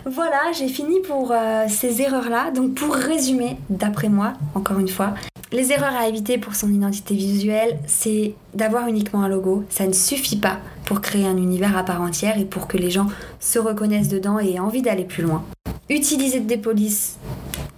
voilà, 0.05 0.51
j'ai 0.57 0.67
fini 0.67 0.99
pour 1.01 1.31
euh, 1.31 1.65
ces 1.67 2.01
erreurs-là. 2.01 2.51
Donc 2.51 2.75
pour 2.75 2.93
résumer, 2.93 3.57
d'après 3.69 4.09
moi, 4.09 4.33
encore 4.55 4.79
une 4.79 4.87
fois, 4.87 5.13
Les 5.53 5.73
erreurs 5.73 5.95
à 5.97 6.07
éviter 6.07 6.37
pour 6.37 6.55
son 6.55 6.71
identité 6.71 7.13
visuelle, 7.13 7.77
c'est 7.85 8.35
d'avoir 8.53 8.87
uniquement 8.87 9.21
un 9.21 9.27
logo. 9.27 9.65
Ça 9.69 9.85
ne 9.85 9.91
suffit 9.91 10.37
pas 10.37 10.59
pour 10.85 11.01
créer 11.01 11.27
un 11.27 11.35
univers 11.35 11.77
à 11.77 11.83
part 11.83 12.01
entière 12.01 12.37
et 12.37 12.45
pour 12.45 12.67
que 12.67 12.77
les 12.77 12.89
gens 12.89 13.07
se 13.41 13.59
reconnaissent 13.59 14.07
dedans 14.07 14.39
et 14.39 14.53
aient 14.53 14.59
envie 14.59 14.81
d'aller 14.81 15.03
plus 15.03 15.23
loin. 15.23 15.43
Utiliser 15.89 16.39
des 16.39 16.55
polices 16.55 17.17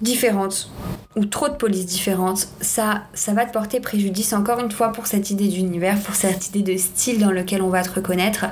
différentes 0.03 0.69
ou 1.15 1.25
trop 1.25 1.47
de 1.47 1.53
polices 1.53 1.85
différentes, 1.85 2.47
ça, 2.61 3.03
ça 3.13 3.33
va 3.33 3.45
te 3.45 3.53
porter 3.53 3.79
préjudice 3.79 4.33
encore 4.33 4.59
une 4.59 4.71
fois 4.71 4.91
pour 4.91 5.07
cette 5.07 5.29
idée 5.29 5.47
d'univers, 5.47 5.99
pour 5.99 6.15
cette 6.15 6.49
idée 6.49 6.73
de 6.73 6.77
style 6.77 7.19
dans 7.19 7.31
lequel 7.31 7.61
on 7.61 7.69
va 7.69 7.83
te 7.83 7.91
reconnaître. 7.91 8.45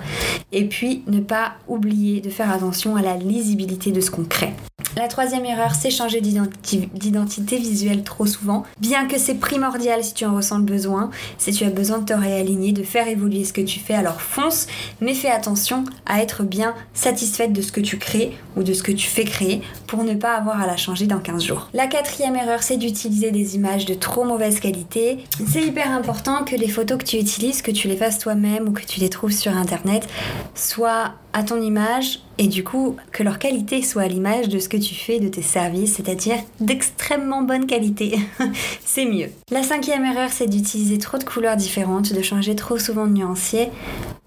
Et 0.52 0.66
puis 0.66 1.04
ne 1.08 1.20
pas 1.20 1.54
oublier 1.68 2.22
de 2.22 2.30
faire 2.30 2.52
attention 2.52 2.96
à 2.96 3.02
la 3.02 3.18
lisibilité 3.18 3.92
de 3.92 4.02
ce 4.02 4.12
qu'on 4.12 4.26
crée. 4.26 4.54
La 4.98 5.08
troisième 5.08 5.46
erreur, 5.46 5.74
c'est 5.74 5.90
changer 5.90 6.22
d'identité 6.22 7.58
visuelle 7.58 8.04
trop 8.04 8.26
souvent. 8.26 8.64
Bien 8.80 9.08
que 9.08 9.18
c'est 9.18 9.36
primordial 9.36 10.04
si 10.04 10.14
tu 10.14 10.26
en 10.26 10.36
ressens 10.36 10.58
le 10.58 10.64
besoin, 10.64 11.12
si 11.38 11.52
tu 11.54 11.64
as 11.64 11.70
besoin 11.70 12.00
de 12.00 12.06
te 12.06 12.14
réaligner, 12.14 12.74
de 12.74 12.84
faire 12.84 13.08
évoluer 13.08 13.46
ce 13.46 13.54
que 13.54 13.62
tu 13.62 13.80
fais, 13.80 13.94
alors 13.94 14.22
fonce, 14.22 14.68
mais 15.00 15.14
fais 15.14 15.30
attention 15.30 15.86
à 16.06 16.22
être 16.22 16.44
bien 16.44 16.76
satisfaite 16.94 17.54
de 17.54 17.62
ce 17.62 17.72
que 17.72 17.80
tu 17.80 17.98
crées 17.98 18.38
ou 18.58 18.64
de 18.64 18.74
ce 18.74 18.84
que 18.84 18.92
tu 18.92 19.08
fais 19.08 19.24
créer 19.24 19.62
pour 19.88 20.04
ne 20.04 20.14
pas 20.14 20.36
avoir 20.36 20.60
à 20.60 20.68
la 20.68 20.76
changer 20.76 21.08
dans 21.08 21.20
15 21.20 21.44
jours. 21.44 21.70
La 21.74 21.88
quatrième 21.88 22.36
erreur, 22.36 22.62
c'est 22.62 22.78
d'utiliser 22.78 23.32
des 23.32 23.56
images 23.56 23.86
de 23.86 23.94
trop 23.94 24.26
mauvaise 24.26 24.60
qualité. 24.60 25.26
C'est 25.48 25.64
hyper 25.64 25.92
important 25.92 26.44
que 26.44 26.56
les 26.56 26.68
photos 26.68 26.98
que 26.98 27.06
tu 27.06 27.18
utilises, 27.18 27.62
que 27.62 27.72
tu 27.72 27.88
les 27.88 27.96
fasses 27.96 28.20
toi-même 28.20 28.68
ou 28.68 28.72
que 28.72 28.84
tu 28.84 29.00
les 29.00 29.10
trouves 29.10 29.32
sur 29.32 29.56
internet, 29.56 30.08
soient 30.54 31.14
à 31.34 31.44
ton 31.44 31.62
image 31.62 32.20
et 32.38 32.48
du 32.48 32.64
coup 32.64 32.96
que 33.12 33.24
leur 33.24 33.40
qualité 33.40 33.82
soit 33.82 34.04
à 34.04 34.08
l'image 34.08 34.50
de 34.50 34.60
ce 34.60 34.68
que 34.68 34.78
tu 34.78 34.96
fais 34.96 35.20
de 35.20 35.28
tes 35.28 35.42
services, 35.42 35.96
c'est-à-dire 35.96 36.38
d'extrêmement 36.60 37.44
bonne 37.44 37.66
qualité. 37.66 38.20
c'est 38.86 39.06
mieux. 39.06 39.30
La 39.52 39.64
cinquième 39.64 40.06
erreur, 40.06 40.30
c'est 40.32 40.48
d'utiliser 40.48 40.98
trop 40.98 41.18
de 41.18 41.24
couleurs 41.24 41.56
différentes, 41.56 42.14
de 42.14 42.22
changer 42.22 42.56
trop 42.56 42.78
souvent 42.78 43.06
de 43.06 43.14
nuancier. 43.14 43.70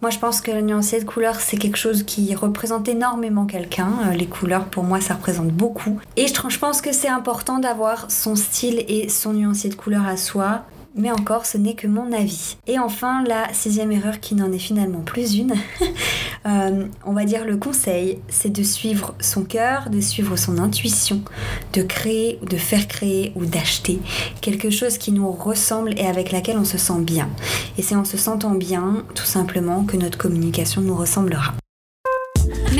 Moi, 0.00 0.10
je 0.10 0.18
pense 0.18 0.40
que 0.40 0.50
le 0.50 0.60
nuancier 0.60 1.00
de 1.00 1.04
couleurs, 1.04 1.40
c'est 1.40 1.56
quelque 1.56 1.78
chose 1.78 2.02
qui 2.02 2.34
représente 2.34 2.88
énormément 2.88 3.46
quelqu'un. 3.46 3.90
Euh, 4.06 4.12
les 4.12 4.26
couleurs, 4.26 4.66
pour 4.66 4.84
moi, 4.84 5.00
ça 5.00 5.14
représente 5.14 5.48
beaucoup. 5.48 5.98
Et 6.16 6.26
je 6.26 6.58
pense 6.58 6.80
que 6.80 6.92
c'est 6.92 7.08
important 7.08 7.58
d'avoir 7.58 8.10
son 8.10 8.36
style 8.36 8.84
et 8.86 9.08
son 9.08 9.32
nuancier 9.32 9.70
de 9.70 9.74
couleurs 9.74 10.06
à 10.06 10.16
soi 10.16 10.64
mais 10.94 11.10
encore 11.10 11.46
ce 11.46 11.58
n'est 11.58 11.74
que 11.74 11.86
mon 11.86 12.12
avis. 12.12 12.56
Et 12.66 12.78
enfin, 12.78 13.24
la 13.24 13.52
sixième 13.52 13.92
erreur 13.92 14.20
qui 14.20 14.34
n'en 14.34 14.52
est 14.52 14.58
finalement 14.58 15.00
plus 15.00 15.34
une, 15.36 15.54
euh, 16.46 16.86
on 17.04 17.12
va 17.12 17.24
dire 17.24 17.44
le 17.44 17.56
conseil, 17.56 18.18
c'est 18.28 18.50
de 18.50 18.62
suivre 18.62 19.14
son 19.20 19.44
cœur, 19.44 19.90
de 19.90 20.00
suivre 20.00 20.36
son 20.36 20.58
intuition, 20.58 21.22
de 21.72 21.82
créer, 21.82 22.38
de 22.48 22.56
faire 22.56 22.86
créer 22.88 23.32
ou 23.34 23.44
d'acheter 23.44 23.98
quelque 24.40 24.70
chose 24.70 24.98
qui 24.98 25.12
nous 25.12 25.30
ressemble 25.30 25.98
et 25.98 26.06
avec 26.06 26.32
laquelle 26.32 26.58
on 26.58 26.64
se 26.64 26.78
sent 26.78 27.00
bien. 27.00 27.28
Et 27.78 27.82
c'est 27.82 27.96
en 27.96 28.04
se 28.04 28.16
sentant 28.16 28.54
bien, 28.54 29.04
tout 29.14 29.24
simplement, 29.24 29.84
que 29.84 29.96
notre 29.96 30.18
communication 30.18 30.80
nous 30.80 30.96
ressemblera. 30.96 31.54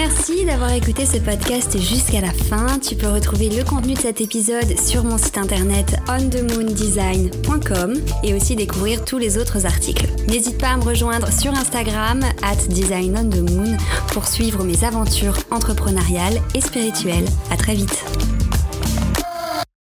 Merci 0.07 0.45
d'avoir 0.45 0.71
écouté 0.73 1.07
ce 1.07 1.17
podcast 1.17 1.81
jusqu'à 1.81 2.21
la 2.21 2.31
fin. 2.31 2.79
Tu 2.79 2.95
peux 2.95 3.09
retrouver 3.09 3.49
le 3.49 3.65
contenu 3.65 3.95
de 3.95 3.99
cet 3.99 4.21
épisode 4.21 4.79
sur 4.79 5.03
mon 5.03 5.17
site 5.17 5.39
internet 5.39 5.97
onthemoondesign.com 6.07 7.95
et 8.23 8.35
aussi 8.35 8.55
découvrir 8.55 9.03
tous 9.07 9.17
les 9.17 9.39
autres 9.39 9.65
articles. 9.65 10.09
N'hésite 10.29 10.59
pas 10.59 10.69
à 10.69 10.77
me 10.77 10.85
rejoindre 10.85 11.33
sur 11.33 11.55
Instagram 11.55 12.21
at 12.43 12.69
pour 14.13 14.27
suivre 14.27 14.63
mes 14.63 14.85
aventures 14.85 15.39
entrepreneuriales 15.51 16.39
et 16.55 16.61
spirituelles. 16.61 17.25
À 17.51 17.57
très 17.57 17.75
vite. 17.75 18.05